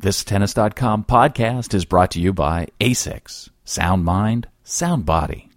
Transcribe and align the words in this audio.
This 0.00 0.22
Tennis.com 0.22 1.06
podcast 1.06 1.74
is 1.74 1.84
brought 1.84 2.12
to 2.12 2.20
you 2.20 2.32
by 2.32 2.68
ASICS. 2.78 3.50
Sound 3.64 4.04
mind, 4.04 4.46
sound 4.62 5.04
body. 5.04 5.50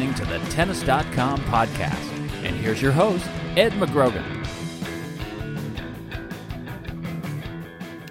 Listening 0.00 0.26
to 0.26 0.32
the 0.32 0.50
Tennis.com 0.50 1.40
podcast. 1.40 2.10
And 2.42 2.56
here's 2.56 2.80
your 2.80 2.90
host, 2.90 3.22
Ed 3.54 3.72
McGrogan. 3.72 4.24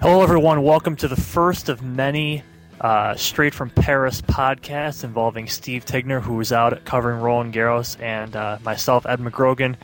Hello, 0.00 0.22
everyone. 0.22 0.62
Welcome 0.62 0.94
to 0.94 1.08
the 1.08 1.16
first 1.16 1.68
of 1.68 1.82
many 1.82 2.44
uh, 2.80 3.16
Straight 3.16 3.54
from 3.54 3.70
Paris 3.70 4.22
podcasts 4.22 5.02
involving 5.02 5.48
Steve 5.48 5.84
Tignor, 5.84 6.22
who 6.22 6.34
was 6.34 6.52
out 6.52 6.84
covering 6.84 7.20
Roland 7.20 7.54
Garros, 7.54 8.00
and 8.00 8.36
uh, 8.36 8.58
myself, 8.62 9.04
Ed 9.04 9.18
McGrogan, 9.18 9.74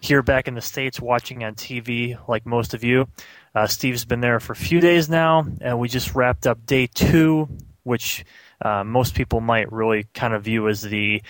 here 0.00 0.24
back 0.24 0.48
in 0.48 0.54
the 0.54 0.60
States 0.60 1.00
watching 1.00 1.44
on 1.44 1.54
TV 1.54 2.18
like 2.26 2.44
most 2.44 2.74
of 2.74 2.82
you. 2.82 3.06
Uh, 3.54 3.68
Steve's 3.68 4.04
been 4.04 4.20
there 4.20 4.40
for 4.40 4.52
a 4.52 4.56
few 4.56 4.80
days 4.80 5.08
now, 5.08 5.46
and 5.60 5.78
we 5.78 5.88
just 5.88 6.16
wrapped 6.16 6.44
up 6.44 6.66
day 6.66 6.88
two, 6.88 7.48
which 7.84 8.24
uh, 8.64 8.84
most 8.84 9.14
people 9.14 9.40
might 9.40 9.70
really 9.72 10.06
kind 10.14 10.34
of 10.34 10.44
view 10.44 10.68
as 10.68 10.82
the 10.82 11.22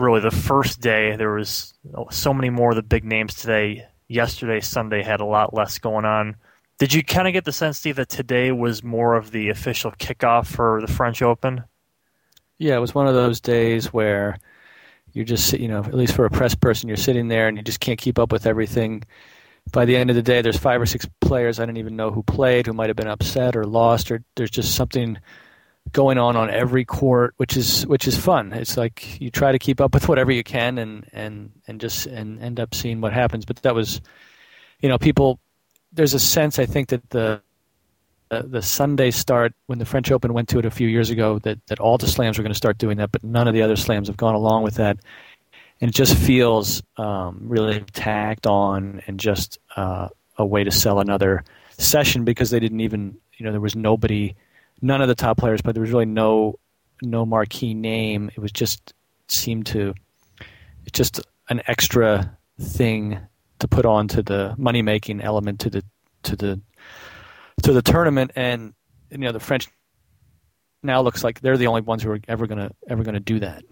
really 0.00 0.20
the 0.20 0.30
first 0.30 0.80
day. 0.80 1.16
There 1.16 1.32
was 1.32 1.74
so 2.10 2.34
many 2.34 2.50
more 2.50 2.70
of 2.70 2.76
the 2.76 2.82
big 2.82 3.04
names 3.04 3.34
today. 3.34 3.86
Yesterday, 4.08 4.60
Sunday 4.60 5.02
had 5.02 5.20
a 5.20 5.24
lot 5.24 5.54
less 5.54 5.78
going 5.78 6.04
on. 6.04 6.36
Did 6.78 6.92
you 6.94 7.04
kind 7.04 7.28
of 7.28 7.32
get 7.32 7.44
the 7.44 7.52
sense, 7.52 7.78
Steve, 7.78 7.96
that 7.96 8.08
today 8.08 8.50
was 8.52 8.82
more 8.82 9.14
of 9.14 9.30
the 9.30 9.50
official 9.50 9.92
kickoff 9.92 10.46
for 10.46 10.80
the 10.80 10.90
French 10.90 11.22
Open? 11.22 11.64
Yeah, 12.58 12.76
it 12.76 12.80
was 12.80 12.94
one 12.94 13.06
of 13.06 13.14
those 13.14 13.40
days 13.40 13.92
where 13.92 14.38
you're 15.12 15.24
just, 15.24 15.52
you 15.52 15.68
know, 15.68 15.80
at 15.80 15.94
least 15.94 16.14
for 16.14 16.24
a 16.24 16.30
press 16.30 16.54
person, 16.54 16.88
you're 16.88 16.96
sitting 16.96 17.28
there 17.28 17.48
and 17.48 17.56
you 17.56 17.62
just 17.62 17.80
can't 17.80 17.98
keep 17.98 18.18
up 18.18 18.32
with 18.32 18.46
everything. 18.46 19.04
By 19.72 19.84
the 19.84 19.96
end 19.96 20.10
of 20.10 20.16
the 20.16 20.22
day, 20.22 20.40
there's 20.40 20.56
five 20.56 20.80
or 20.80 20.86
six 20.86 21.06
players 21.20 21.60
I 21.60 21.66
didn't 21.66 21.78
even 21.78 21.96
know 21.96 22.10
who 22.10 22.22
played, 22.22 22.66
who 22.66 22.72
might 22.72 22.88
have 22.88 22.96
been 22.96 23.06
upset 23.06 23.56
or 23.56 23.64
lost, 23.64 24.10
or 24.10 24.24
there's 24.36 24.50
just 24.50 24.74
something 24.74 25.18
going 25.92 26.18
on 26.18 26.36
on 26.36 26.50
every 26.50 26.84
court, 26.84 27.34
which 27.36 27.56
is 27.56 27.86
which 27.86 28.06
is 28.06 28.16
fun. 28.16 28.52
It's 28.52 28.76
like 28.76 29.20
you 29.20 29.30
try 29.30 29.52
to 29.52 29.58
keep 29.58 29.80
up 29.80 29.94
with 29.94 30.08
whatever 30.08 30.30
you 30.30 30.42
can, 30.42 30.78
and 30.78 31.08
and 31.12 31.50
and 31.66 31.80
just 31.80 32.06
and 32.06 32.40
end 32.40 32.60
up 32.60 32.74
seeing 32.74 33.00
what 33.00 33.12
happens. 33.12 33.44
But 33.44 33.56
that 33.62 33.74
was, 33.74 34.00
you 34.80 34.88
know, 34.88 34.98
people. 34.98 35.40
There's 35.92 36.14
a 36.14 36.20
sense 36.20 36.60
I 36.60 36.66
think 36.66 36.90
that 36.90 37.10
the 37.10 37.42
uh, 38.30 38.42
the 38.46 38.62
Sunday 38.62 39.10
start 39.10 39.52
when 39.66 39.80
the 39.80 39.84
French 39.84 40.12
Open 40.12 40.32
went 40.32 40.48
to 40.50 40.58
it 40.60 40.64
a 40.64 40.70
few 40.70 40.86
years 40.86 41.10
ago 41.10 41.40
that 41.40 41.58
that 41.66 41.80
all 41.80 41.98
the 41.98 42.06
slams 42.06 42.38
were 42.38 42.42
going 42.42 42.52
to 42.52 42.56
start 42.56 42.78
doing 42.78 42.98
that, 42.98 43.10
but 43.10 43.24
none 43.24 43.48
of 43.48 43.54
the 43.54 43.62
other 43.62 43.76
slams 43.76 44.06
have 44.08 44.16
gone 44.16 44.34
along 44.34 44.62
with 44.62 44.76
that, 44.76 44.98
and 45.80 45.90
it 45.90 45.94
just 45.94 46.16
feels 46.16 46.82
um, 46.96 47.40
really 47.42 47.80
tacked 47.92 48.46
on 48.46 49.02
and 49.06 49.18
just 49.18 49.58
uh, 49.76 50.08
a 50.36 50.46
way 50.46 50.62
to 50.62 50.70
sell 50.70 51.00
another 51.00 51.42
session 51.76 52.24
because 52.24 52.50
they 52.50 52.60
didn't 52.60 52.80
even 52.80 53.16
you 53.36 53.44
know 53.44 53.50
there 53.50 53.60
was 53.60 53.74
nobody 53.74 54.34
none 54.82 55.02
of 55.02 55.08
the 55.08 55.14
top 55.14 55.38
players, 55.38 55.60
but 55.62 55.74
there 55.74 55.82
was 55.82 55.90
really 55.90 56.06
no 56.06 56.58
no 57.02 57.24
marquee 57.24 57.74
name. 57.74 58.30
It 58.34 58.40
was 58.40 58.52
just 58.52 58.92
seemed 59.28 59.66
to 59.66 59.94
it's 60.86 60.96
just 60.96 61.20
an 61.48 61.62
extra 61.66 62.36
thing 62.60 63.18
to 63.58 63.68
put 63.68 63.86
on 63.86 64.08
to 64.08 64.22
the 64.22 64.54
money 64.58 64.82
making 64.82 65.20
element 65.20 65.60
to 65.60 65.70
the 65.70 65.84
to 66.24 66.36
the 66.36 66.60
to 67.62 67.72
the 67.72 67.82
tournament 67.82 68.32
and 68.36 68.74
you 69.10 69.18
know 69.18 69.32
the 69.32 69.40
French 69.40 69.68
now 70.82 71.02
looks 71.02 71.22
like 71.22 71.40
they're 71.40 71.58
the 71.58 71.66
only 71.66 71.82
ones 71.82 72.02
who 72.02 72.10
are 72.10 72.20
ever 72.28 72.46
gonna 72.46 72.70
ever 72.88 73.02
gonna 73.02 73.20
do 73.20 73.40
that. 73.40 73.64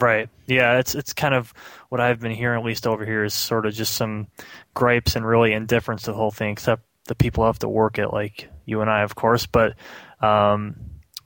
Right. 0.00 0.28
Yeah, 0.46 0.78
it's 0.78 0.94
it's 0.94 1.12
kind 1.12 1.34
of 1.34 1.52
what 1.88 2.00
I've 2.00 2.20
been 2.20 2.32
hearing 2.32 2.58
at 2.58 2.64
least 2.64 2.86
over 2.86 3.04
here 3.04 3.24
is 3.24 3.34
sort 3.34 3.66
of 3.66 3.74
just 3.74 3.94
some 3.94 4.28
gripes 4.74 5.14
and 5.16 5.26
really 5.26 5.52
indifference 5.52 6.02
to 6.02 6.12
the 6.12 6.16
whole 6.16 6.30
thing, 6.30 6.50
except 6.50 6.82
the 7.06 7.14
people 7.14 7.44
have 7.44 7.58
to 7.60 7.68
work 7.68 7.98
it 7.98 8.08
like 8.08 8.48
you 8.64 8.80
and 8.80 8.90
I 8.90 9.02
of 9.02 9.14
course. 9.14 9.46
But 9.46 9.74
um, 10.22 10.76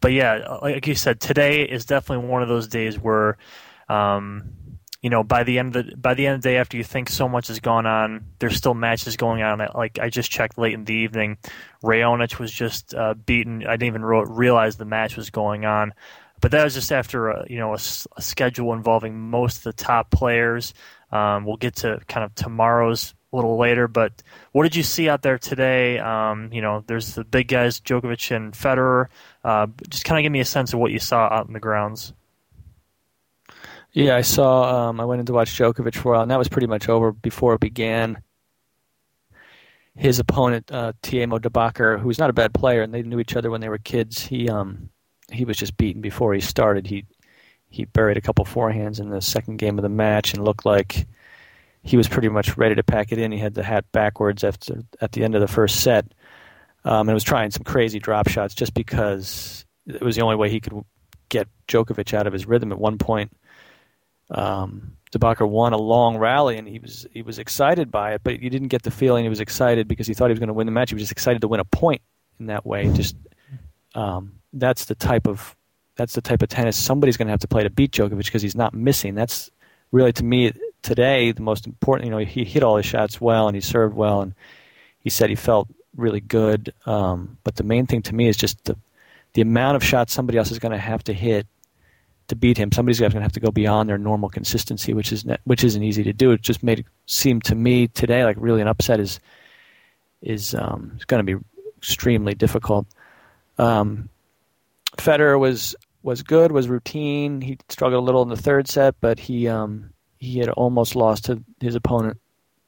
but 0.00 0.12
yeah, 0.12 0.58
like 0.62 0.86
you 0.86 0.94
said, 0.94 1.20
today 1.20 1.62
is 1.62 1.84
definitely 1.84 2.28
one 2.28 2.42
of 2.42 2.48
those 2.48 2.68
days 2.68 2.98
where, 2.98 3.38
um, 3.88 4.52
you 5.02 5.10
know, 5.10 5.22
by 5.22 5.44
the 5.44 5.58
end 5.58 5.76
of 5.76 5.86
the 5.86 5.96
by 5.96 6.14
the 6.14 6.26
end 6.26 6.36
of 6.36 6.42
the 6.42 6.48
day, 6.48 6.56
after 6.56 6.76
you 6.76 6.84
think 6.84 7.08
so 7.08 7.28
much 7.28 7.48
has 7.48 7.60
gone 7.60 7.86
on, 7.86 8.26
there's 8.38 8.56
still 8.56 8.74
matches 8.74 9.16
going 9.16 9.42
on. 9.42 9.60
Like 9.74 9.98
I 9.98 10.08
just 10.08 10.30
checked 10.30 10.58
late 10.58 10.74
in 10.74 10.84
the 10.84 10.94
evening, 10.94 11.38
Raonic 11.82 12.38
was 12.38 12.52
just 12.52 12.94
uh, 12.94 13.14
beaten. 13.14 13.66
I 13.66 13.72
didn't 13.72 13.88
even 13.88 14.04
re- 14.04 14.24
realize 14.26 14.76
the 14.76 14.84
match 14.84 15.16
was 15.16 15.30
going 15.30 15.64
on, 15.64 15.92
but 16.40 16.50
that 16.52 16.64
was 16.64 16.74
just 16.74 16.92
after 16.92 17.28
a, 17.28 17.46
you 17.48 17.58
know 17.58 17.72
a, 17.72 17.78
a 18.16 18.22
schedule 18.22 18.72
involving 18.72 19.18
most 19.18 19.58
of 19.58 19.62
the 19.64 19.72
top 19.72 20.10
players. 20.10 20.72
Um, 21.10 21.44
we'll 21.44 21.56
get 21.56 21.76
to 21.76 22.00
kind 22.08 22.24
of 22.24 22.34
tomorrow's 22.34 23.14
a 23.32 23.36
little 23.36 23.58
later. 23.58 23.88
But 23.88 24.22
what 24.52 24.64
did 24.64 24.76
you 24.76 24.82
see 24.82 25.08
out 25.08 25.22
there 25.22 25.38
today? 25.38 25.98
Um, 25.98 26.52
you 26.52 26.60
know, 26.62 26.84
there's 26.86 27.14
the 27.14 27.24
big 27.24 27.48
guys, 27.48 27.80
Djokovic 27.80 28.34
and 28.34 28.52
Federer. 28.52 29.06
Uh, 29.44 29.66
just 29.88 30.04
kind 30.04 30.18
of 30.18 30.22
give 30.22 30.32
me 30.32 30.40
a 30.40 30.44
sense 30.44 30.72
of 30.72 30.78
what 30.78 30.92
you 30.92 30.98
saw 30.98 31.28
out 31.28 31.46
in 31.46 31.52
the 31.52 31.60
grounds. 31.60 32.12
Yeah, 33.92 34.14
I 34.14 34.20
saw. 34.20 34.88
Um, 34.88 35.00
I 35.00 35.04
went 35.04 35.20
in 35.20 35.26
to 35.26 35.32
watch 35.32 35.50
Djokovic 35.50 35.96
for 35.96 36.10
a 36.10 36.12
while, 36.12 36.22
and 36.22 36.30
that 36.30 36.38
was 36.38 36.48
pretty 36.48 36.66
much 36.66 36.88
over 36.88 37.12
before 37.12 37.54
it 37.54 37.60
began. 37.60 38.22
His 39.94 40.18
opponent, 40.18 40.70
uh, 40.70 40.92
Tiemo 41.02 41.40
de 41.40 41.48
Bakker, 41.48 41.98
who's 41.98 42.18
not 42.18 42.28
a 42.28 42.34
bad 42.34 42.52
player, 42.52 42.82
and 42.82 42.92
they 42.92 43.02
knew 43.02 43.18
each 43.18 43.34
other 43.34 43.50
when 43.50 43.62
they 43.62 43.70
were 43.70 43.78
kids. 43.78 44.26
He 44.26 44.50
um, 44.50 44.90
he 45.30 45.46
was 45.46 45.56
just 45.56 45.78
beaten 45.78 46.02
before 46.02 46.34
he 46.34 46.40
started. 46.40 46.86
He 46.86 47.06
he 47.70 47.86
buried 47.86 48.18
a 48.18 48.20
couple 48.20 48.44
forehands 48.44 49.00
in 49.00 49.08
the 49.08 49.22
second 49.22 49.56
game 49.56 49.78
of 49.78 49.82
the 49.82 49.88
match 49.88 50.34
and 50.34 50.44
looked 50.44 50.66
like 50.66 51.06
he 51.86 51.96
was 51.96 52.08
pretty 52.08 52.28
much 52.28 52.56
ready 52.56 52.74
to 52.74 52.82
pack 52.82 53.12
it 53.12 53.18
in. 53.18 53.30
He 53.30 53.38
had 53.38 53.54
the 53.54 53.62
hat 53.62 53.84
backwards 53.92 54.42
after 54.42 54.82
at 55.00 55.12
the 55.12 55.22
end 55.22 55.36
of 55.36 55.40
the 55.40 55.46
first 55.46 55.80
set, 55.80 56.04
um, 56.84 57.08
and 57.08 57.14
was 57.14 57.22
trying 57.22 57.52
some 57.52 57.62
crazy 57.62 58.00
drop 58.00 58.28
shots 58.28 58.54
just 58.54 58.74
because 58.74 59.64
it 59.86 60.02
was 60.02 60.16
the 60.16 60.22
only 60.22 60.34
way 60.34 60.50
he 60.50 60.60
could 60.60 60.84
get 61.28 61.46
Djokovic 61.68 62.12
out 62.12 62.26
of 62.26 62.32
his 62.32 62.44
rhythm. 62.44 62.72
At 62.72 62.78
one 62.80 62.98
point, 62.98 63.36
um, 64.32 64.96
won 65.46 65.72
a 65.72 65.78
long 65.78 66.18
rally, 66.18 66.58
and 66.58 66.66
he 66.66 66.80
was 66.80 67.06
he 67.12 67.22
was 67.22 67.38
excited 67.38 67.92
by 67.92 68.14
it, 68.14 68.22
but 68.24 68.42
you 68.42 68.50
didn't 68.50 68.68
get 68.68 68.82
the 68.82 68.90
feeling 68.90 69.24
he 69.24 69.28
was 69.28 69.40
excited 69.40 69.86
because 69.86 70.08
he 70.08 70.14
thought 70.14 70.26
he 70.26 70.32
was 70.32 70.40
going 70.40 70.48
to 70.48 70.54
win 70.54 70.66
the 70.66 70.72
match. 70.72 70.90
He 70.90 70.94
was 70.96 71.04
just 71.04 71.12
excited 71.12 71.40
to 71.42 71.48
win 71.48 71.60
a 71.60 71.64
point 71.64 72.02
in 72.40 72.46
that 72.46 72.66
way. 72.66 72.92
Just 72.92 73.14
um, 73.94 74.32
that's 74.52 74.86
the 74.86 74.96
type 74.96 75.28
of 75.28 75.54
that's 75.94 76.14
the 76.14 76.20
type 76.20 76.42
of 76.42 76.48
tennis 76.48 76.76
somebody's 76.76 77.16
going 77.16 77.28
to 77.28 77.32
have 77.32 77.40
to 77.40 77.48
play 77.48 77.62
to 77.62 77.70
beat 77.70 77.92
Djokovic 77.92 78.24
because 78.24 78.42
he's 78.42 78.56
not 78.56 78.74
missing. 78.74 79.14
That's 79.14 79.50
really 79.92 80.12
to 80.14 80.24
me 80.24 80.52
today, 80.86 81.32
the 81.32 81.42
most 81.42 81.66
important, 81.66 82.06
you 82.06 82.10
know, 82.12 82.24
he 82.24 82.44
hit 82.44 82.62
all 82.62 82.76
his 82.76 82.86
shots 82.86 83.20
well 83.20 83.48
and 83.48 83.56
he 83.56 83.60
served 83.60 83.94
well, 83.94 84.22
and 84.22 84.34
he 85.00 85.10
said 85.10 85.28
he 85.28 85.36
felt 85.36 85.68
really 85.96 86.20
good. 86.20 86.72
Um, 86.86 87.38
but 87.42 87.56
the 87.56 87.64
main 87.64 87.86
thing 87.86 88.02
to 88.02 88.14
me 88.14 88.28
is 88.28 88.36
just 88.36 88.64
the 88.64 88.76
the 89.34 89.42
amount 89.42 89.76
of 89.76 89.84
shots 89.84 90.14
somebody 90.14 90.38
else 90.38 90.50
is 90.50 90.58
going 90.58 90.72
to 90.72 90.78
have 90.78 91.04
to 91.04 91.12
hit 91.12 91.46
to 92.28 92.36
beat 92.36 92.56
him. 92.56 92.72
Somebody's 92.72 93.00
going 93.00 93.12
to 93.12 93.20
have 93.20 93.32
to 93.32 93.40
go 93.40 93.50
beyond 93.50 93.88
their 93.88 93.98
normal 93.98 94.30
consistency, 94.30 94.94
which 94.94 95.12
is 95.12 95.26
which 95.44 95.64
isn't 95.64 95.82
easy 95.82 96.04
to 96.04 96.12
do. 96.12 96.30
It 96.30 96.40
just 96.40 96.62
made 96.62 96.78
it 96.78 96.86
seem 97.06 97.40
to 97.42 97.54
me 97.54 97.88
today 97.88 98.24
like 98.24 98.36
really 98.38 98.62
an 98.62 98.68
upset 98.68 99.00
is 99.00 99.20
is 100.22 100.54
um, 100.54 100.98
going 101.08 101.24
to 101.24 101.36
be 101.36 101.44
extremely 101.76 102.34
difficult. 102.34 102.86
Um, 103.58 104.08
Federer 104.96 105.38
was 105.38 105.74
was 106.02 106.22
good, 106.22 106.52
was 106.52 106.68
routine. 106.68 107.40
He 107.40 107.58
struggled 107.68 108.02
a 108.02 108.06
little 108.06 108.22
in 108.22 108.28
the 108.28 108.36
third 108.36 108.68
set, 108.68 108.94
but 109.00 109.18
he 109.18 109.48
um, 109.48 109.90
he 110.18 110.38
had 110.38 110.48
almost 110.50 110.96
lost 110.96 111.26
to 111.26 111.42
his 111.60 111.74
opponent 111.74 112.18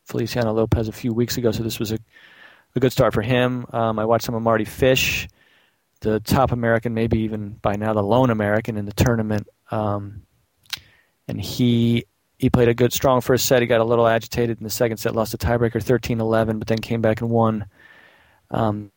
Feliciano 0.04 0.52
Lopez 0.52 0.88
a 0.88 0.92
few 0.92 1.12
weeks 1.12 1.36
ago, 1.36 1.50
so 1.50 1.62
this 1.62 1.78
was 1.78 1.92
a, 1.92 1.98
a 2.74 2.80
good 2.80 2.92
start 2.92 3.12
for 3.12 3.22
him. 3.22 3.66
Um, 3.72 3.98
I 3.98 4.04
watched 4.04 4.24
some 4.24 4.34
of 4.34 4.42
Mardy 4.42 4.64
Fish. 4.64 5.28
the 6.00 6.20
top 6.20 6.52
American, 6.52 6.94
maybe 6.94 7.20
even 7.20 7.50
by 7.50 7.76
now 7.76 7.92
the 7.92 8.02
lone 8.02 8.30
American 8.30 8.76
in 8.76 8.86
the 8.86 8.92
tournament. 8.92 9.48
Um, 9.70 10.22
and 11.26 11.40
he 11.40 12.06
he 12.38 12.50
played 12.50 12.68
a 12.68 12.74
good, 12.74 12.92
strong 12.92 13.20
first 13.20 13.46
set. 13.46 13.62
He 13.62 13.66
got 13.66 13.80
a 13.80 13.84
little 13.84 14.06
agitated 14.06 14.58
in 14.58 14.64
the 14.64 14.70
second 14.70 14.98
set, 14.98 15.14
lost 15.14 15.34
a 15.34 15.38
tiebreaker 15.38 15.82
13-11, 15.82 16.60
but 16.60 16.68
then 16.68 16.78
came 16.78 17.02
back 17.02 17.20
and 17.20 17.30
won 17.30 17.66
um, 18.52 18.92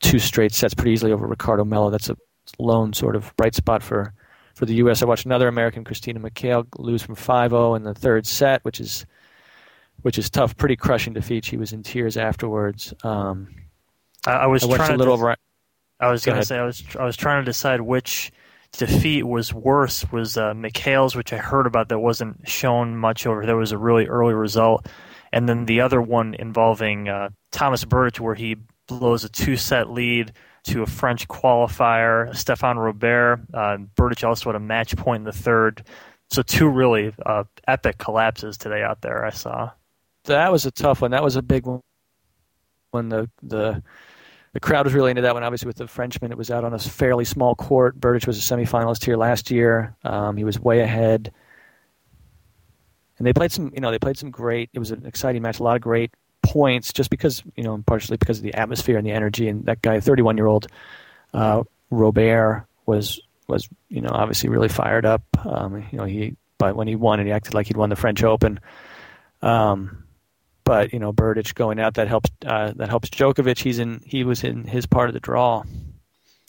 two 0.00 0.18
straight 0.18 0.52
sets 0.52 0.74
pretty 0.74 0.92
easily 0.92 1.12
over 1.12 1.26
Ricardo 1.26 1.64
Mello. 1.64 1.90
That's 1.90 2.10
a 2.10 2.16
lone 2.58 2.92
sort 2.92 3.16
of 3.16 3.34
bright 3.36 3.54
spot 3.54 3.82
for 3.82 4.12
for 4.56 4.64
the 4.64 4.76
U.S. 4.76 5.02
I 5.02 5.04
watched 5.04 5.26
another 5.26 5.48
American, 5.48 5.84
Christina 5.84 6.18
McHale, 6.18 6.66
lose 6.78 7.02
from 7.02 7.14
5-0 7.14 7.76
in 7.76 7.82
the 7.82 7.92
third 7.92 8.26
set, 8.26 8.64
which 8.64 8.80
is 8.80 9.04
which 10.00 10.18
is 10.18 10.30
tough, 10.30 10.56
pretty 10.56 10.76
crushing 10.76 11.12
defeat. 11.12 11.44
She 11.44 11.58
was 11.58 11.72
in 11.72 11.82
tears 11.82 12.16
afterwards. 12.16 12.94
Um, 13.02 13.54
I, 14.26 14.32
I, 14.32 14.46
was 14.46 14.64
I 14.64 14.76
trying 14.76 14.92
a 14.92 14.96
little. 14.96 15.34
I 16.00 16.10
was 16.10 16.24
going 16.24 16.38
to 16.38 16.44
say 16.44 16.58
I 16.58 16.64
was 16.64 16.82
I 16.98 17.04
was 17.04 17.16
trying 17.18 17.42
to 17.42 17.44
decide 17.44 17.82
which 17.82 18.32
defeat 18.72 19.24
was 19.24 19.52
worse. 19.52 20.10
Was 20.10 20.38
uh, 20.38 20.54
McHale's, 20.54 21.14
which 21.14 21.34
I 21.34 21.38
heard 21.38 21.66
about 21.66 21.90
that 21.90 21.98
wasn't 21.98 22.48
shown 22.48 22.96
much 22.96 23.26
over. 23.26 23.44
There 23.44 23.56
was 23.56 23.72
a 23.72 23.78
really 23.78 24.06
early 24.06 24.34
result, 24.34 24.86
and 25.32 25.46
then 25.46 25.66
the 25.66 25.82
other 25.82 26.00
one 26.00 26.34
involving 26.34 27.10
uh, 27.10 27.28
Thomas 27.50 27.84
Berdych, 27.84 28.20
where 28.20 28.34
he 28.34 28.56
blows 28.86 29.24
a 29.24 29.28
two-set 29.28 29.90
lead 29.90 30.32
to 30.66 30.82
a 30.82 30.86
French 30.86 31.28
qualifier, 31.28 32.30
Stéphane 32.30 32.76
Robert. 32.76 33.40
Uh, 33.54 33.78
Berdych 33.96 34.26
also 34.26 34.50
had 34.50 34.56
a 34.56 34.60
match 34.60 34.96
point 34.96 35.20
in 35.20 35.24
the 35.24 35.32
third. 35.32 35.84
So 36.30 36.42
two 36.42 36.68
really 36.68 37.14
uh, 37.24 37.44
epic 37.68 37.98
collapses 37.98 38.58
today 38.58 38.82
out 38.82 39.00
there. 39.00 39.24
I 39.24 39.30
saw. 39.30 39.70
That 40.24 40.50
was 40.50 40.66
a 40.66 40.72
tough 40.72 41.02
one. 41.02 41.12
That 41.12 41.22
was 41.22 41.36
a 41.36 41.42
big 41.42 41.66
one. 41.66 41.80
When 42.90 43.08
the 43.08 43.30
the 43.42 43.82
the 44.52 44.60
crowd 44.60 44.86
was 44.86 44.94
really 44.94 45.10
into 45.10 45.22
that 45.22 45.34
one. 45.34 45.44
Obviously, 45.44 45.66
with 45.66 45.76
the 45.76 45.86
Frenchman, 45.86 46.32
it 46.32 46.38
was 46.38 46.50
out 46.50 46.64
on 46.64 46.72
a 46.72 46.78
fairly 46.78 47.24
small 47.24 47.54
court. 47.54 48.00
Berdych 48.00 48.26
was 48.26 48.38
a 48.38 48.54
semifinalist 48.54 49.04
here 49.04 49.16
last 49.16 49.50
year. 49.50 49.94
Um, 50.02 50.36
he 50.36 50.44
was 50.44 50.58
way 50.58 50.80
ahead, 50.80 51.32
and 53.18 53.26
they 53.26 53.32
played 53.32 53.52
some. 53.52 53.70
You 53.74 53.80
know, 53.80 53.90
they 53.90 53.98
played 53.98 54.18
some 54.18 54.30
great. 54.30 54.70
It 54.72 54.78
was 54.78 54.90
an 54.90 55.06
exciting 55.06 55.42
match. 55.42 55.60
A 55.60 55.62
lot 55.62 55.76
of 55.76 55.82
great 55.82 56.10
points, 56.46 56.92
just 56.92 57.10
because 57.10 57.42
you 57.56 57.64
know, 57.64 57.82
partially 57.86 58.16
because 58.16 58.38
of 58.38 58.44
the 58.44 58.54
atmosphere 58.54 58.96
and 58.96 59.06
the 59.06 59.12
energy. 59.12 59.48
And 59.48 59.64
that 59.66 59.82
guy, 59.82 60.00
31 60.00 60.36
year 60.36 60.46
old 60.46 60.68
uh, 61.34 61.64
Robert, 61.90 62.66
was 62.86 63.20
was 63.48 63.68
you 63.88 64.00
know 64.00 64.10
obviously 64.12 64.48
really 64.48 64.68
fired 64.68 65.04
up. 65.06 65.22
Um, 65.44 65.84
you 65.90 65.98
know, 65.98 66.04
he 66.04 66.36
but 66.58 66.76
when 66.76 66.88
he 66.88 66.96
won, 66.96 67.20
and 67.20 67.28
he 67.28 67.32
acted 67.32 67.54
like 67.54 67.66
he'd 67.66 67.76
won 67.76 67.90
the 67.90 67.96
French 67.96 68.22
Open. 68.22 68.60
Um, 69.42 70.04
but 70.64 70.92
you 70.92 70.98
know, 70.98 71.12
Berdych 71.12 71.54
going 71.54 71.78
out 71.78 71.94
that 71.94 72.08
helps 72.08 72.30
uh, 72.44 72.72
that 72.76 72.88
helps 72.88 73.08
Djokovic. 73.10 73.58
He's 73.58 73.78
in 73.78 74.00
he 74.04 74.24
was 74.24 74.42
in 74.42 74.64
his 74.64 74.86
part 74.86 75.08
of 75.08 75.14
the 75.14 75.20
draw. 75.20 75.62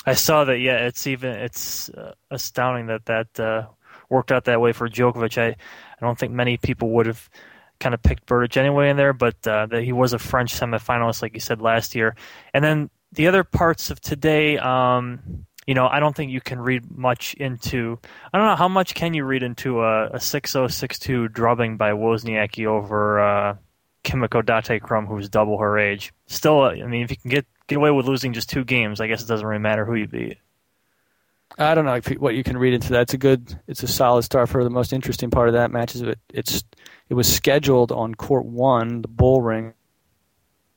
I 0.06 0.14
saw 0.14 0.46
that. 0.46 0.60
Yeah, 0.60 0.88
it's 0.88 1.06
even 1.08 1.32
it's 1.32 1.90
uh, 1.90 2.14
astounding 2.32 2.88
that 2.88 3.06
that 3.06 3.40
uh, 3.40 3.68
worked 4.10 4.32
out 4.32 4.46
that 4.46 4.62
way 4.62 4.72
for 4.72 4.90
Djokovic. 4.90 5.38
I 5.38 5.50
I 5.50 5.56
don't 6.06 6.18
think 6.18 6.34
many 6.34 6.58
people 6.58 6.90
would 6.92 7.06
have 7.06 7.30
kind 7.80 7.94
of 7.94 8.02
picked 8.02 8.26
Berdych 8.26 8.58
anyway 8.58 8.90
in 8.90 8.98
there, 8.98 9.14
but 9.14 9.36
uh, 9.48 9.66
that 9.68 9.84
he 9.84 9.94
was 9.94 10.14
a 10.14 10.20
French 10.20 10.54
semifinalist, 10.54 11.22
like 11.22 11.34
you 11.34 11.40
said 11.40 11.62
last 11.62 11.96
year. 11.96 12.16
And 12.54 12.64
then 12.64 12.90
the 13.12 13.28
other 13.28 13.44
parts 13.44 13.90
of 13.92 14.02
today, 14.02 14.58
um, 14.58 15.46
you 15.66 15.74
know, 15.74 15.88
I 15.88 16.00
don't 16.00 16.16
think 16.16 16.32
you 16.32 16.42
can 16.42 16.60
read 16.60 16.90
much 16.90 17.34
into. 17.36 18.00
I 18.34 18.38
don't 18.38 18.48
know 18.48 18.56
how 18.56 18.70
much 18.70 18.96
can 18.96 19.14
you 19.14 19.26
read 19.26 19.44
into 19.44 19.82
a, 19.82 20.08
a 20.08 20.18
6-0, 20.18 20.66
6-2 20.68 21.32
drubbing 21.32 21.78
by 21.78 21.92
Wozniacki 21.92 22.66
over 22.66 23.20
uh, 23.20 23.56
Kimiko 24.04 24.42
Date 24.42 24.82
Krum, 24.82 25.08
who's 25.08 25.30
double 25.30 25.58
her 25.58 25.78
age. 25.78 26.14
Still, 26.28 26.62
I 26.62 26.84
mean, 26.84 27.04
if 27.04 27.12
you 27.12 27.18
can 27.18 27.30
get 27.30 27.46
get 27.68 27.78
away 27.78 27.92
with 27.92 28.06
losing 28.06 28.32
just 28.32 28.50
two 28.50 28.64
games, 28.64 29.02
I 29.02 29.08
guess 29.08 29.22
it 29.22 29.28
doesn't 29.28 29.46
really 29.46 29.62
matter 29.62 29.86
who 29.86 29.96
you 29.96 30.08
beat. 30.08 30.38
I 31.58 31.74
don't 31.76 31.86
know 31.86 32.00
what 32.18 32.36
you 32.36 32.44
can 32.44 32.58
read 32.58 32.74
into 32.74 32.90
that. 32.90 33.02
It's 33.04 33.14
a 33.14 33.18
good, 33.18 33.60
it's 33.68 33.84
a 33.84 33.88
solid 33.88 34.24
start 34.24 34.50
for 34.50 34.64
the 34.64 34.70
most 34.70 34.94
interesting 34.94 35.30
part 35.30 35.48
of 35.48 35.54
that 35.54 35.72
match 35.72 35.96
is 35.96 36.02
it, 36.02 36.20
it's 36.34 36.64
it 37.10 37.14
was 37.14 37.34
scheduled 37.34 37.92
on 37.92 38.16
court 38.16 38.46
one, 38.46 39.02
the 39.02 39.08
bull 39.08 39.42
ring, 39.42 39.74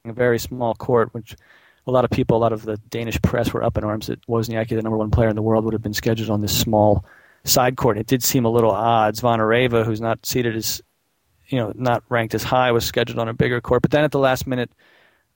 a 0.05 0.13
very 0.13 0.39
small 0.39 0.75
court, 0.75 1.13
which 1.13 1.35
a 1.87 1.91
lot 1.91 2.05
of 2.05 2.11
people, 2.11 2.37
a 2.37 2.39
lot 2.39 2.53
of 2.53 2.63
the 2.63 2.77
Danish 2.89 3.21
press 3.21 3.53
were 3.53 3.63
up 3.63 3.77
in 3.77 3.85
arms 3.85 4.07
that 4.07 4.25
Wozniacki, 4.27 4.71
the 4.71 4.83
number 4.83 4.97
one 4.97 5.11
player 5.11 5.29
in 5.29 5.37
the 5.37 5.43
world, 5.43 5.65
would 5.65 5.75
have 5.75 5.83
been 5.83 5.95
scheduled 5.95 6.31
on 6.31 6.41
this 6.41 6.57
small 6.57 7.05
side 7.45 7.77
court. 7.77 7.99
It 7.99 8.07
did 8.07 8.23
seem 8.23 8.45
a 8.45 8.51
little 8.51 8.71
odd. 8.71 9.17
Zvonareva, 9.17 9.85
who's 9.85 10.01
not 10.01 10.25
seated 10.25 10.57
as, 10.57 10.81
you 11.49 11.59
know, 11.59 11.73
not 11.75 12.05
ranked 12.09 12.35
as 12.35 12.45
high, 12.45 12.71
was 12.71 12.85
scheduled 12.85 13.19
on 13.19 13.29
a 13.29 13.35
bigger 13.35 13.61
court. 13.61 13.83
But 13.83 13.91
then 13.91 14.05
at 14.05 14.13
the 14.13 14.19
last 14.19 14.47
minute, 14.47 14.71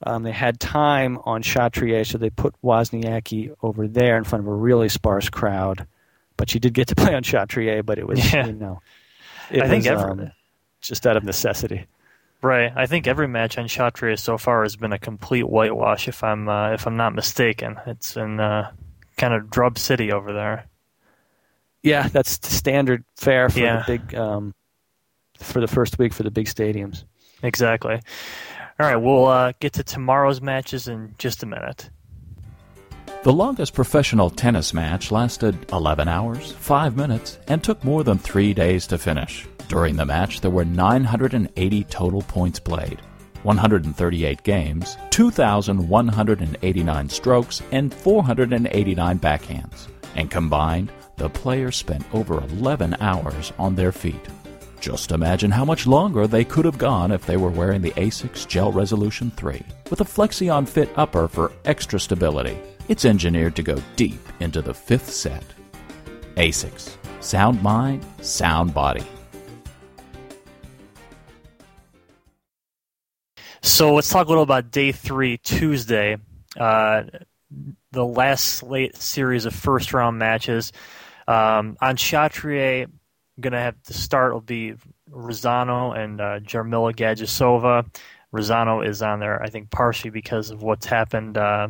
um, 0.04 0.22
they 0.22 0.32
had 0.32 0.60
time 0.60 1.18
on 1.24 1.42
Chatrier, 1.42 2.04
so 2.06 2.18
they 2.18 2.30
put 2.30 2.54
Wozniacki 2.62 3.54
over 3.62 3.88
there 3.88 4.16
in 4.16 4.24
front 4.24 4.44
of 4.44 4.48
a 4.48 4.54
really 4.54 4.88
sparse 4.88 5.28
crowd. 5.28 5.86
But 6.36 6.50
she 6.50 6.58
did 6.58 6.74
get 6.74 6.88
to 6.88 6.94
play 6.96 7.14
on 7.14 7.22
Chatrier, 7.22 7.84
but 7.84 7.98
it 7.98 8.06
was, 8.06 8.32
Yeah. 8.32 8.46
you 8.46 8.52
know, 8.52 8.80
I 9.50 9.68
think 9.68 9.84
was, 9.84 9.86
ever- 9.86 10.10
um, 10.10 10.30
just 10.80 11.06
out 11.06 11.16
of 11.16 11.24
necessity. 11.24 11.86
Right. 12.42 12.70
I 12.76 12.84
think 12.84 13.06
every 13.06 13.26
match 13.26 13.56
on 13.56 13.66
Chatrier 13.68 14.18
so 14.18 14.36
far 14.36 14.62
has 14.64 14.76
been 14.76 14.92
a 14.92 14.98
complete 14.98 15.44
whitewash. 15.48 16.08
If 16.08 16.22
I'm 16.22 16.46
uh, 16.46 16.72
if 16.72 16.86
I'm 16.86 16.96
not 16.98 17.14
mistaken, 17.14 17.78
it's 17.86 18.16
in 18.18 18.38
uh, 18.38 18.70
kind 19.16 19.32
of 19.32 19.48
drub 19.48 19.78
city 19.78 20.12
over 20.12 20.34
there. 20.34 20.66
Yeah, 21.82 22.08
that's 22.08 22.36
the 22.38 22.48
standard 22.50 23.02
fare 23.16 23.48
for 23.48 23.58
Yeah. 23.60 23.82
the 23.86 23.98
big 23.98 24.14
um, 24.14 24.54
for 25.38 25.60
the 25.62 25.66
first 25.68 25.98
week 25.98 26.12
for 26.12 26.22
the 26.22 26.30
big 26.30 26.44
stadiums. 26.46 27.04
Exactly. 27.42 28.00
All 28.81 28.87
right, 28.87 28.97
we'll 28.97 29.26
uh, 29.26 29.53
get 29.61 29.75
to 29.75 29.85
tomorrow's 29.85 30.41
matches 30.41 30.88
in 30.88 31.15
just 31.17 31.44
a 31.44 31.47
minute. 31.47 31.91
The 33.23 33.32
longest 33.32 33.73
professional 33.73 34.31
tennis 34.31 34.75
match 34.75 35.12
lasted 35.12 35.71
11 35.73 36.09
hours, 36.09 36.50
5 36.50 36.97
minutes, 36.97 37.38
and 37.47 37.62
took 37.62 37.85
more 37.85 38.03
than 38.03 38.19
three 38.19 38.53
days 38.53 38.88
to 38.88 38.99
finish. 38.99 39.47
During 39.69 39.94
the 39.94 40.05
match, 40.05 40.41
there 40.41 40.50
were 40.50 40.65
980 40.65 41.85
total 41.85 42.23
points 42.23 42.59
played, 42.59 43.00
138 43.44 44.43
games, 44.43 44.97
2,189 45.11 47.09
strokes, 47.09 47.62
and 47.71 47.94
489 47.94 49.19
backhands. 49.21 49.87
And 50.17 50.32
combined, 50.32 50.91
the 51.17 51.31
players 51.31 51.76
spent 51.76 52.05
over 52.12 52.41
11 52.43 52.97
hours 52.99 53.53
on 53.56 53.76
their 53.76 53.93
feet. 53.93 54.29
Just 54.84 55.12
imagine 55.12 55.50
how 55.50 55.64
much 55.64 55.86
longer 55.86 56.26
they 56.26 56.44
could 56.44 56.66
have 56.66 56.76
gone 56.76 57.10
if 57.10 57.25
they 57.25 57.38
were 57.38 57.48
wearing 57.48 57.81
the 57.81 57.92
ASICS 57.92 58.46
Gel 58.46 58.70
Resolution 58.70 59.31
3 59.31 59.62
with 59.88 60.02
a 60.02 60.04
Flexion 60.04 60.66
Fit 60.66 60.90
upper 60.96 61.26
for 61.26 61.52
extra 61.64 61.98
stability. 61.98 62.58
It's 62.88 63.06
engineered 63.06 63.56
to 63.56 63.62
go 63.62 63.82
deep 63.96 64.20
into 64.40 64.60
the 64.60 64.75
fifth 64.75 65.08
set. 65.08 65.42
ASICS. 66.36 66.98
Sound 67.20 67.62
mind, 67.62 68.04
sound 68.20 68.75
body. 68.75 69.06
So 73.62 73.94
let's 73.94 74.11
talk 74.11 74.26
a 74.26 74.28
little 74.28 74.44
about 74.44 74.70
day 74.70 74.92
three, 74.92 75.38
Tuesday. 75.38 76.18
Uh, 76.61 77.04
the 77.90 78.04
last 78.04 78.44
slate 78.44 78.97
series 78.97 79.47
of 79.47 79.54
first 79.54 79.94
round 79.94 80.18
matches. 80.18 80.73
Um, 81.26 81.78
on 81.80 81.97
Chatrier, 81.97 82.88
going 83.41 83.53
to 83.53 83.59
have 83.59 83.76
the 83.85 83.95
start 83.95 84.33
will 84.33 84.41
be 84.41 84.75
Razzano 85.11 85.97
and 85.97 86.21
uh, 86.21 86.41
Jarmila 86.41 86.95
Gajdosova. 86.95 87.87
Razzano 88.33 88.87
is 88.87 89.00
on 89.03 89.21
there, 89.21 89.43
I 89.43 89.49
think, 89.49 89.71
partially 89.71 90.11
because 90.11 90.50
of 90.50 90.62
what's 90.62 90.87
happened 90.87 91.38
uh, 91.38 91.69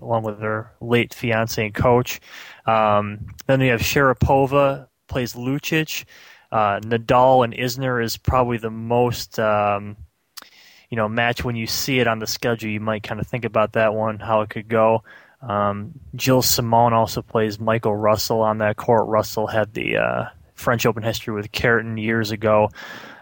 along 0.00 0.24
with 0.24 0.40
her 0.40 0.72
late 0.80 1.14
fiance 1.14 1.64
and 1.64 1.74
coach. 1.74 2.20
Um, 2.66 3.26
then 3.46 3.60
we 3.60 3.68
have 3.68 3.80
Sharapova 3.80 4.88
plays 5.08 5.34
Lucic. 5.34 6.04
Uh, 6.50 6.80
Nadal 6.80 7.44
and 7.44 7.54
Isner 7.54 8.02
is 8.02 8.16
probably 8.16 8.58
the 8.58 8.70
most 8.70 9.38
um, 9.38 9.96
you 10.90 10.96
know 10.96 11.08
match 11.08 11.42
when 11.44 11.56
you 11.56 11.66
see 11.66 11.98
it 11.98 12.06
on 12.06 12.18
the 12.18 12.26
schedule. 12.26 12.70
You 12.70 12.80
might 12.80 13.02
kind 13.02 13.20
of 13.20 13.26
think 13.26 13.44
about 13.46 13.72
that 13.72 13.94
one, 13.94 14.18
how 14.18 14.42
it 14.42 14.50
could 14.50 14.68
go. 14.68 15.02
Um, 15.40 15.92
Gilles 16.16 16.46
Simon 16.46 16.92
also 16.92 17.22
plays 17.22 17.58
Michael 17.58 17.96
Russell 17.96 18.42
on 18.42 18.58
that 18.58 18.76
court. 18.76 19.08
Russell 19.08 19.46
had 19.46 19.72
the 19.72 19.96
uh, 19.96 20.24
French 20.54 20.86
Open 20.86 21.02
history 21.02 21.34
with 21.34 21.52
Kuerten 21.52 22.00
years 22.00 22.30
ago, 22.30 22.70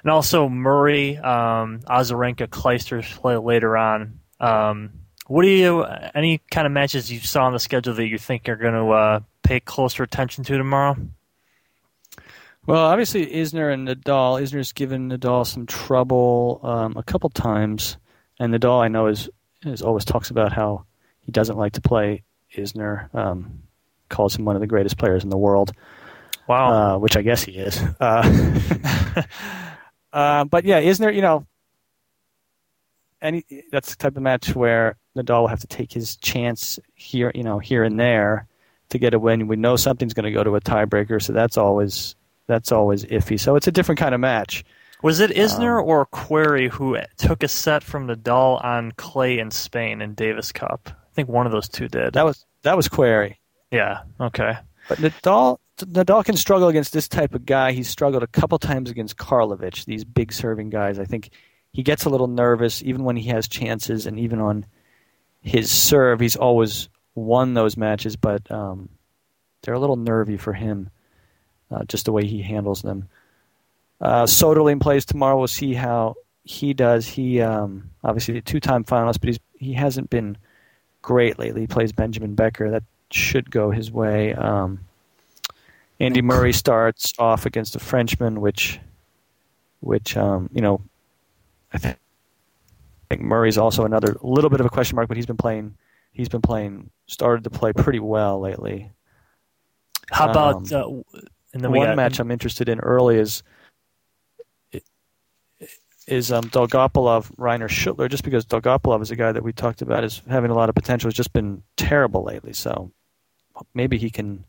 and 0.02 0.10
also 0.10 0.48
Murray, 0.48 1.16
um, 1.18 1.80
Azarenka, 1.80 2.48
Clijsters 2.48 3.10
play 3.16 3.36
later 3.36 3.76
on. 3.76 4.20
Um, 4.38 4.90
what 5.26 5.42
do 5.42 5.48
you? 5.48 5.84
Any 5.84 6.40
kind 6.50 6.66
of 6.66 6.72
matches 6.72 7.10
you 7.12 7.20
saw 7.20 7.44
on 7.44 7.52
the 7.52 7.60
schedule 7.60 7.94
that 7.94 8.06
you 8.06 8.18
think 8.18 8.48
are 8.48 8.56
going 8.56 8.74
to 8.74 8.90
uh, 8.90 9.20
pay 9.42 9.60
closer 9.60 10.02
attention 10.02 10.44
to 10.44 10.58
tomorrow? 10.58 10.96
Well, 12.66 12.84
obviously 12.84 13.26
Isner 13.26 13.72
and 13.72 13.88
Nadal. 13.88 14.40
Isner's 14.40 14.72
given 14.72 15.10
Nadal 15.10 15.46
some 15.46 15.66
trouble 15.66 16.60
um, 16.62 16.96
a 16.96 17.02
couple 17.02 17.30
times, 17.30 17.96
and 18.38 18.52
Nadal 18.52 18.82
I 18.82 18.88
know 18.88 19.06
is, 19.06 19.30
is 19.64 19.82
always 19.82 20.04
talks 20.04 20.30
about 20.30 20.52
how 20.52 20.84
he 21.20 21.32
doesn't 21.32 21.56
like 21.56 21.72
to 21.74 21.80
play 21.80 22.22
Isner. 22.56 23.12
Um, 23.14 23.62
calls 24.08 24.36
him 24.36 24.44
one 24.44 24.56
of 24.56 24.60
the 24.60 24.66
greatest 24.66 24.98
players 24.98 25.24
in 25.24 25.30
the 25.30 25.38
world, 25.38 25.72
Wow. 26.50 26.94
uh, 26.94 26.98
which 26.98 27.16
I 27.16 27.22
guess 27.22 27.44
he 27.44 27.52
is. 27.52 27.80
Uh, 28.00 29.22
uh, 30.12 30.44
but 30.44 30.64
yeah, 30.64 30.82
Isner, 30.82 31.14
you 31.14 31.22
know, 31.22 31.46
any 33.22 33.44
that's 33.70 33.90
the 33.90 33.96
type 33.96 34.16
of 34.16 34.22
match 34.22 34.56
where 34.56 34.96
Nadal 35.16 35.42
will 35.42 35.46
have 35.46 35.60
to 35.60 35.68
take 35.68 35.92
his 35.92 36.16
chance 36.16 36.80
here, 36.94 37.30
you 37.36 37.44
know, 37.44 37.60
here 37.60 37.84
and 37.84 38.00
there 38.00 38.48
to 38.88 38.98
get 38.98 39.14
a 39.14 39.18
win. 39.20 39.46
We 39.46 39.54
know 39.54 39.76
something's 39.76 40.12
going 40.12 40.24
to 40.24 40.32
go 40.32 40.42
to 40.42 40.56
a 40.56 40.60
tiebreaker, 40.60 41.22
so 41.22 41.32
that's 41.32 41.56
always 41.56 42.16
that's 42.48 42.72
always 42.72 43.04
iffy. 43.04 43.38
So 43.38 43.54
it's 43.54 43.68
a 43.68 43.72
different 43.72 44.00
kind 44.00 44.12
of 44.12 44.20
match. 44.20 44.64
Was 45.04 45.20
it 45.20 45.30
Isner 45.30 45.80
um, 45.80 45.88
or 45.88 46.06
Querrey 46.06 46.68
who 46.68 46.98
took 47.16 47.44
a 47.44 47.48
set 47.48 47.84
from 47.84 48.08
Nadal 48.08 48.62
on 48.64 48.90
clay 48.92 49.38
in 49.38 49.52
Spain 49.52 50.02
in 50.02 50.14
Davis 50.14 50.50
Cup? 50.50 50.88
I 50.88 51.14
think 51.14 51.28
one 51.28 51.46
of 51.46 51.52
those 51.52 51.68
two 51.68 51.86
did. 51.86 52.14
That 52.14 52.24
was 52.24 52.44
that 52.62 52.76
was 52.76 52.88
Querrey. 52.88 53.36
Yeah. 53.70 54.02
Okay. 54.20 54.56
But 54.88 54.98
Nadal 54.98 55.58
Nadal 55.80 56.24
can 56.24 56.36
struggle 56.36 56.68
against 56.68 56.92
this 56.92 57.08
type 57.08 57.34
of 57.34 57.46
guy. 57.46 57.72
He's 57.72 57.88
struggled 57.88 58.22
a 58.22 58.28
couple 58.28 58.58
times 58.58 58.90
against 58.90 59.16
Karlovic, 59.16 59.84
these 59.84 60.04
big 60.04 60.32
serving 60.32 60.70
guys. 60.70 60.98
I 60.98 61.04
think 61.04 61.30
he 61.72 61.82
gets 61.82 62.04
a 62.04 62.10
little 62.10 62.26
nervous 62.26 62.82
even 62.82 63.04
when 63.04 63.16
he 63.16 63.28
has 63.28 63.48
chances, 63.48 64.06
and 64.06 64.18
even 64.18 64.40
on 64.40 64.66
his 65.42 65.70
serve, 65.70 66.20
he's 66.20 66.36
always 66.36 66.88
won 67.14 67.54
those 67.54 67.76
matches, 67.76 68.16
but 68.16 68.50
um, 68.50 68.88
they're 69.62 69.74
a 69.74 69.80
little 69.80 69.96
nervy 69.96 70.36
for 70.36 70.52
him, 70.52 70.90
uh, 71.70 71.84
just 71.84 72.04
the 72.04 72.12
way 72.12 72.24
he 72.26 72.42
handles 72.42 72.82
them. 72.82 73.08
Uh, 74.00 74.24
Soderling 74.24 74.80
plays 74.80 75.04
tomorrow. 75.04 75.38
We'll 75.38 75.48
see 75.48 75.74
how 75.74 76.16
he 76.44 76.72
does. 76.74 77.06
He 77.06 77.40
um, 77.40 77.90
obviously 78.02 78.38
a 78.38 78.42
two-time 78.42 78.84
finalist, 78.84 79.20
but 79.20 79.28
he's 79.28 79.38
he 79.54 79.74
hasn't 79.74 80.08
been 80.08 80.38
great 81.02 81.38
lately. 81.38 81.62
He 81.62 81.66
plays 81.66 81.92
Benjamin 81.92 82.34
Becker. 82.34 82.70
That 82.70 82.84
should 83.10 83.50
go 83.50 83.70
his 83.70 83.92
way. 83.92 84.34
Um, 84.34 84.80
Andy 86.00 86.22
Murray 86.22 86.52
starts 86.52 87.12
off 87.18 87.44
against 87.44 87.76
a 87.76 87.78
Frenchman, 87.78 88.40
which, 88.40 88.80
which 89.80 90.16
um, 90.16 90.48
you 90.52 90.62
know, 90.62 90.80
I 91.72 91.78
think, 91.78 91.96
I 93.10 93.14
think 93.14 93.22
Murray's 93.22 93.58
also 93.58 93.84
another 93.84 94.16
little 94.22 94.50
bit 94.50 94.60
of 94.60 94.66
a 94.66 94.70
question 94.70 94.96
mark, 94.96 95.08
but 95.08 95.16
he's 95.16 95.26
been 95.26 95.36
playing. 95.36 95.76
He's 96.12 96.28
been 96.28 96.40
playing. 96.40 96.90
Started 97.06 97.44
to 97.44 97.50
play 97.50 97.72
pretty 97.72 98.00
well 98.00 98.40
lately. 98.40 98.90
How 100.10 100.30
about 100.30 100.72
um, 100.72 101.04
uh, 101.14 101.20
and 101.52 101.62
then 101.62 101.72
one 101.72 101.88
got, 101.88 101.96
match 101.96 102.18
I'm 102.18 102.30
interested 102.30 102.68
in 102.68 102.80
early 102.80 103.16
is 103.16 103.42
is 106.06 106.32
um, 106.32 106.44
Dolgopolov, 106.44 107.30
Rainer 107.36 107.68
Schüttler, 107.68 108.10
just 108.10 108.24
because 108.24 108.44
Dolgopolov 108.44 109.02
is 109.02 109.10
a 109.10 109.16
guy 109.16 109.32
that 109.32 109.42
we 109.42 109.52
talked 109.52 109.82
about 109.82 110.02
is 110.02 110.22
having 110.28 110.50
a 110.50 110.54
lot 110.54 110.68
of 110.68 110.74
potential, 110.74 111.08
has 111.08 111.14
just 111.14 111.32
been 111.32 111.62
terrible 111.76 112.24
lately. 112.24 112.52
So 112.52 112.90
maybe 113.74 113.98
he 113.98 114.10
can 114.10 114.44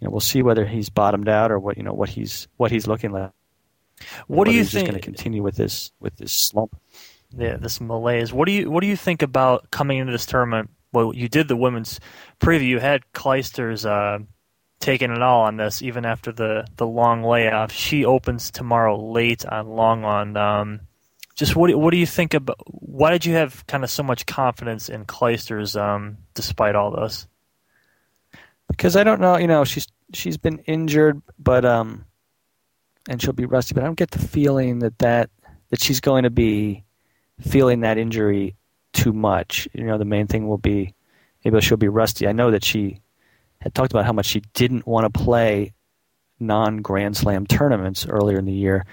you 0.00 0.06
know, 0.06 0.10
we'll 0.10 0.20
see 0.20 0.42
whether 0.42 0.64
he's 0.66 0.88
bottomed 0.88 1.28
out 1.28 1.52
or 1.52 1.58
what 1.58 1.76
you 1.76 1.82
know 1.82 1.92
what 1.92 2.08
he's 2.08 2.48
what 2.56 2.70
he's 2.70 2.86
looking 2.86 3.12
like. 3.12 3.30
What 4.26 4.46
do 4.46 4.52
you 4.52 4.58
he's 4.60 4.72
think? 4.72 4.86
Just 4.86 4.92
going 4.92 5.00
to 5.00 5.04
continue 5.04 5.42
with 5.42 5.56
this 5.56 5.92
with 6.00 6.16
this 6.16 6.32
slump. 6.32 6.76
Yeah, 7.36 7.56
this 7.56 7.80
malaise. 7.80 8.32
What 8.32 8.46
do 8.46 8.52
you 8.52 8.70
what 8.70 8.80
do 8.80 8.86
you 8.86 8.96
think 8.96 9.22
about 9.22 9.70
coming 9.70 9.98
into 9.98 10.12
this 10.12 10.26
tournament? 10.26 10.70
Well, 10.92 11.14
you 11.14 11.28
did 11.28 11.48
the 11.48 11.56
women's 11.56 12.00
preview. 12.40 12.66
You 12.66 12.80
had 12.80 13.02
Clijsters 13.14 13.88
uh, 13.88 14.24
taking 14.80 15.12
it 15.12 15.22
all 15.22 15.42
on 15.42 15.56
this, 15.56 15.82
even 15.82 16.04
after 16.04 16.32
the 16.32 16.66
the 16.76 16.86
long 16.86 17.22
layoff. 17.22 17.70
She 17.72 18.04
opens 18.04 18.50
tomorrow 18.50 18.98
late 18.98 19.44
on 19.44 19.66
Lenglen. 19.66 20.36
Um, 20.36 20.80
just 21.36 21.54
what 21.54 21.74
what 21.76 21.90
do 21.92 21.98
you 21.98 22.06
think 22.06 22.34
about? 22.34 22.56
Why 22.66 23.10
did 23.10 23.26
you 23.26 23.34
have 23.34 23.66
kind 23.66 23.84
of 23.84 23.90
so 23.90 24.02
much 24.02 24.26
confidence 24.26 24.88
in 24.88 25.04
Clijsters 25.04 25.80
um, 25.80 26.18
despite 26.34 26.74
all 26.74 26.90
this? 26.90 27.28
Because 28.70 28.96
I 28.96 29.04
don't 29.04 29.20
know. 29.20 29.36
You 29.36 29.46
know, 29.46 29.64
she's 29.64 29.86
she's 30.14 30.36
been 30.36 30.58
injured, 30.60 31.20
but 31.38 31.64
um, 31.64 32.04
and 33.08 33.20
she'll 33.20 33.32
be 33.32 33.46
rusty. 33.46 33.74
But 33.74 33.82
I 33.82 33.86
don't 33.86 33.98
get 33.98 34.12
the 34.12 34.18
feeling 34.18 34.78
that 34.80 34.98
that 34.98 35.30
that 35.70 35.80
she's 35.80 36.00
going 36.00 36.22
to 36.22 36.30
be 36.30 36.84
feeling 37.40 37.80
that 37.80 37.98
injury 37.98 38.56
too 38.92 39.12
much. 39.12 39.68
You 39.72 39.84
know, 39.84 39.98
the 39.98 40.04
main 40.04 40.26
thing 40.26 40.48
will 40.48 40.58
be 40.58 40.94
maybe 41.44 41.60
she'll 41.60 41.76
be 41.76 41.88
rusty. 41.88 42.26
I 42.26 42.32
know 42.32 42.50
that 42.50 42.64
she 42.64 43.00
had 43.60 43.74
talked 43.74 43.92
about 43.92 44.06
how 44.06 44.12
much 44.12 44.26
she 44.26 44.42
didn't 44.54 44.86
want 44.86 45.12
to 45.12 45.20
play 45.20 45.74
non 46.38 46.78
Grand 46.78 47.16
Slam 47.16 47.46
tournaments 47.46 48.06
earlier 48.06 48.38
in 48.38 48.46
the 48.46 48.52
year 48.52 48.86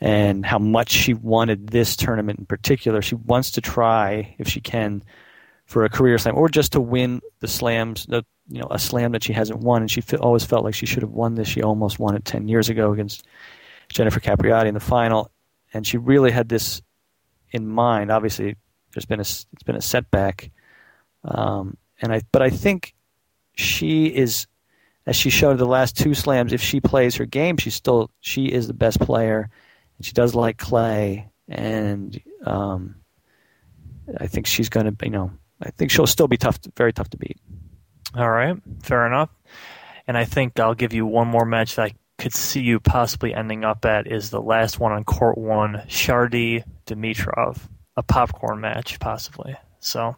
and 0.00 0.44
how 0.44 0.58
much 0.58 0.90
she 0.90 1.14
wanted 1.14 1.68
this 1.68 1.96
tournament 1.96 2.38
in 2.38 2.46
particular. 2.46 3.00
She 3.00 3.14
wants 3.14 3.52
to 3.52 3.60
try, 3.62 4.34
if 4.38 4.48
she 4.48 4.60
can, 4.60 5.02
for 5.66 5.84
a 5.84 5.90
career 5.90 6.16
slam 6.16 6.36
or 6.36 6.48
just 6.48 6.72
to 6.72 6.80
win 6.80 7.20
the 7.40 7.48
slams, 7.48 8.06
the 8.06 8.24
you 8.48 8.60
know 8.60 8.68
a 8.70 8.78
slam 8.78 9.12
that 9.12 9.24
she 9.24 9.32
hasn't 9.32 9.60
won, 9.60 9.82
and 9.82 9.90
she 9.90 10.02
always 10.18 10.44
felt 10.44 10.64
like 10.64 10.74
she 10.74 10.86
should 10.86 11.02
have 11.02 11.10
won 11.10 11.34
this. 11.34 11.48
She 11.48 11.62
almost 11.62 11.98
won 11.98 12.16
it 12.16 12.24
ten 12.24 12.48
years 12.48 12.68
ago 12.68 12.92
against 12.92 13.26
Jennifer 13.88 14.20
Capriati 14.20 14.66
in 14.66 14.74
the 14.74 14.80
final, 14.80 15.30
and 15.74 15.86
she 15.86 15.98
really 15.98 16.30
had 16.30 16.48
this 16.48 16.80
in 17.50 17.66
mind. 17.68 18.10
Obviously, 18.10 18.56
there's 18.94 19.06
been 19.06 19.20
a 19.20 19.22
it's 19.22 19.62
been 19.64 19.76
a 19.76 19.82
setback, 19.82 20.50
um, 21.24 21.76
and 22.00 22.12
I 22.12 22.22
but 22.30 22.42
I 22.42 22.50
think 22.50 22.94
she 23.54 24.06
is 24.06 24.46
as 25.06 25.16
she 25.16 25.30
showed 25.30 25.58
the 25.58 25.66
last 25.66 25.96
two 25.96 26.14
slams. 26.14 26.52
If 26.52 26.62
she 26.62 26.80
plays 26.80 27.16
her 27.16 27.26
game, 27.26 27.56
she's 27.56 27.74
still 27.74 28.10
she 28.20 28.46
is 28.46 28.68
the 28.68 28.74
best 28.74 29.00
player, 29.00 29.50
and 29.98 30.06
she 30.06 30.12
does 30.12 30.34
like 30.34 30.58
clay, 30.58 31.28
and 31.48 32.20
um, 32.44 32.96
I 34.20 34.28
think 34.28 34.46
she's 34.46 34.68
going 34.68 34.86
to 34.86 35.04
you 35.04 35.10
know 35.10 35.32
I 35.62 35.70
think 35.70 35.90
she'll 35.90 36.06
still 36.06 36.28
be 36.28 36.36
tough, 36.36 36.58
very 36.76 36.92
tough 36.92 37.10
to 37.10 37.16
beat. 37.16 37.38
All 38.14 38.30
right, 38.30 38.56
fair 38.82 39.06
enough. 39.06 39.30
And 40.06 40.16
I 40.16 40.24
think 40.24 40.58
I'll 40.60 40.74
give 40.74 40.92
you 40.92 41.06
one 41.06 41.28
more 41.28 41.44
match 41.44 41.76
that 41.76 41.86
I 41.86 41.94
could 42.18 42.34
see 42.34 42.60
you 42.60 42.80
possibly 42.80 43.34
ending 43.34 43.64
up 43.64 43.84
at 43.84 44.06
is 44.06 44.30
the 44.30 44.40
last 44.40 44.78
one 44.78 44.92
on 44.92 45.04
court 45.04 45.36
one, 45.36 45.82
Chardy 45.88 46.64
Dimitrov, 46.86 47.58
a 47.96 48.02
popcorn 48.02 48.60
match 48.60 48.98
possibly. 49.00 49.56
So, 49.80 50.16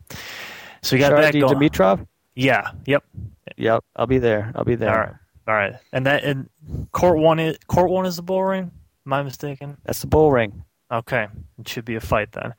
so 0.83 0.97
you 0.97 1.01
got 1.01 1.13
Chardy 1.13 1.23
that 1.23 1.41
going. 1.41 1.55
Dimitrov. 1.55 2.07
Yeah. 2.35 2.71
Yep. 2.87 3.05
Yep. 3.57 3.85
I'll 3.97 4.07
be 4.07 4.19
there. 4.19 4.53
I'll 4.55 4.65
be 4.65 4.77
there. 4.77 4.91
All 4.91 4.99
right. 4.99 5.15
All 5.49 5.55
right. 5.55 5.75
And 5.93 6.07
that 6.07 6.25
and 6.25 6.49
court 6.93 7.19
one 7.19 7.41
is 7.41 7.59
court 7.67 7.91
one 7.91 8.07
is 8.07 8.17
the 8.17 8.23
bull 8.23 8.45
ring. 8.45 8.71
Am 9.07 9.13
I 9.13 9.23
mistaken? 9.23 9.79
That's 9.85 10.01
the 10.01 10.07
bull 10.07 10.31
ring. 10.31 10.63
Okay. 10.93 11.27
It 11.59 11.69
should 11.69 11.85
be 11.85 11.97
a 11.97 12.01
fight 12.01 12.33
then. 12.33 12.55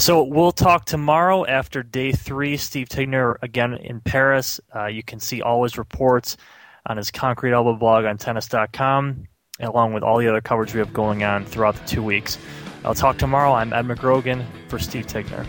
So 0.00 0.22
we'll 0.22 0.50
talk 0.50 0.86
tomorrow 0.86 1.44
after 1.44 1.82
day 1.82 2.12
three. 2.12 2.56
Steve 2.56 2.88
Tignor 2.88 3.36
again 3.42 3.74
in 3.74 4.00
Paris. 4.00 4.58
Uh, 4.74 4.86
you 4.86 5.02
can 5.02 5.20
see 5.20 5.42
all 5.42 5.62
his 5.62 5.76
reports 5.76 6.38
on 6.86 6.96
his 6.96 7.10
Concrete 7.10 7.52
Elbow 7.52 7.76
blog 7.76 8.06
on 8.06 8.16
tennis.com, 8.16 9.28
along 9.60 9.92
with 9.92 10.02
all 10.02 10.16
the 10.16 10.26
other 10.26 10.40
coverage 10.40 10.72
we 10.72 10.78
have 10.78 10.94
going 10.94 11.22
on 11.22 11.44
throughout 11.44 11.74
the 11.74 11.86
two 11.86 12.02
weeks. 12.02 12.38
I'll 12.82 12.94
talk 12.94 13.18
tomorrow. 13.18 13.52
I'm 13.52 13.74
Ed 13.74 13.84
McGrogan 13.84 14.46
for 14.68 14.78
Steve 14.78 15.06
Tignor. 15.06 15.44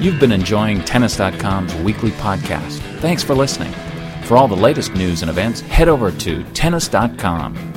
You've 0.00 0.18
been 0.18 0.32
enjoying 0.32 0.80
Tennis.com's 0.80 1.72
weekly 1.76 2.10
podcast. 2.10 2.80
Thanks 2.98 3.22
for 3.22 3.36
listening. 3.36 3.72
For 4.24 4.36
all 4.36 4.48
the 4.48 4.56
latest 4.56 4.94
news 4.94 5.22
and 5.22 5.30
events, 5.30 5.60
head 5.60 5.88
over 5.88 6.10
to 6.10 6.42
Tennis.com. 6.52 7.69